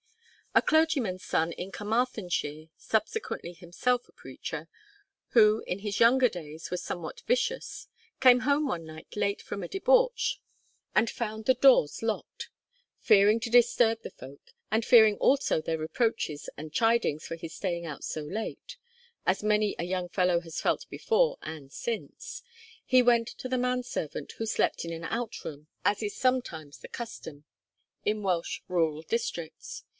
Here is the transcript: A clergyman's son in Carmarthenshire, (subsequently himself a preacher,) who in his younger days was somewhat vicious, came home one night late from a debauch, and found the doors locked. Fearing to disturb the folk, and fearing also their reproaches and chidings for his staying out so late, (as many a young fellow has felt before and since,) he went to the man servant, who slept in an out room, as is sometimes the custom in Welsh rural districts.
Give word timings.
A 0.53 0.61
clergyman's 0.63 1.23
son 1.23 1.53
in 1.53 1.71
Carmarthenshire, 1.71 2.65
(subsequently 2.75 3.53
himself 3.53 4.09
a 4.09 4.11
preacher,) 4.11 4.67
who 5.29 5.63
in 5.65 5.79
his 5.79 5.99
younger 6.01 6.27
days 6.27 6.69
was 6.69 6.83
somewhat 6.83 7.21
vicious, 7.21 7.87
came 8.19 8.41
home 8.41 8.67
one 8.67 8.83
night 8.83 9.15
late 9.15 9.41
from 9.41 9.63
a 9.63 9.69
debauch, 9.69 10.41
and 10.93 11.09
found 11.09 11.45
the 11.45 11.53
doors 11.53 12.01
locked. 12.03 12.49
Fearing 12.99 13.39
to 13.41 13.49
disturb 13.49 14.01
the 14.01 14.09
folk, 14.09 14.51
and 14.71 14.83
fearing 14.83 15.15
also 15.19 15.61
their 15.61 15.77
reproaches 15.77 16.49
and 16.57 16.73
chidings 16.73 17.23
for 17.25 17.35
his 17.37 17.53
staying 17.53 17.85
out 17.85 18.03
so 18.03 18.21
late, 18.21 18.77
(as 19.25 19.43
many 19.43 19.73
a 19.79 19.85
young 19.85 20.09
fellow 20.09 20.41
has 20.41 20.59
felt 20.59 20.85
before 20.89 21.37
and 21.43 21.71
since,) 21.71 22.41
he 22.83 23.01
went 23.03 23.27
to 23.27 23.47
the 23.47 23.57
man 23.57 23.83
servant, 23.83 24.33
who 24.33 24.45
slept 24.47 24.83
in 24.83 24.91
an 24.91 25.05
out 25.05 25.45
room, 25.45 25.67
as 25.85 26.01
is 26.03 26.17
sometimes 26.17 26.79
the 26.79 26.89
custom 26.89 27.45
in 28.03 28.21
Welsh 28.23 28.61
rural 28.67 29.03
districts. 29.03 29.85